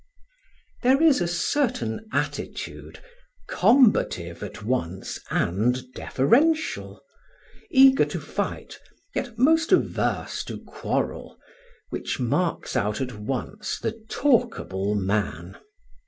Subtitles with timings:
[0.81, 3.03] There is a certain attitude,
[3.47, 7.03] combative at once and deferential,
[7.69, 8.79] eager to fight
[9.13, 11.37] yet most averse to quarrel,
[11.91, 15.59] which marks out at once the talkable man.